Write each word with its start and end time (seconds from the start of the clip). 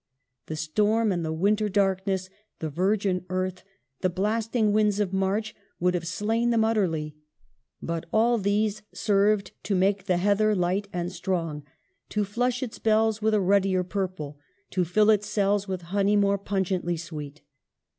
The 0.47 0.55
storm 0.55 1.11
and 1.11 1.23
the 1.23 1.31
winter 1.31 1.69
darkness, 1.69 2.27
the 2.57 2.71
virgin 2.71 3.23
earth, 3.29 3.63
the 3.99 4.09
blasting 4.09 4.73
winds 4.73 4.99
of 4.99 5.13
March, 5.13 5.53
would 5.79 5.93
have 5.93 6.07
slain 6.07 6.49
them 6.49 6.65
utterly; 6.65 7.15
but 7.83 8.07
all 8.11 8.39
these 8.39 8.81
served 8.95 9.51
to 9.61 9.75
make 9.75 10.05
the 10.05 10.17
heather 10.17 10.55
light 10.55 10.87
and 10.91 11.11
strong, 11.11 11.63
to 12.09 12.23
flush 12.25 12.63
its 12.63 12.79
bells 12.79 13.21
with 13.21 13.35
a 13.35 13.39
ruddier 13.39 13.83
purple, 13.83 14.39
to 14.71 14.85
fill 14.85 15.11
its 15.11 15.29
cells 15.29 15.67
with 15.67 15.83
honey 15.93 16.15
more 16.15 16.39
pungently 16.39 16.97
sweet. 16.97 17.43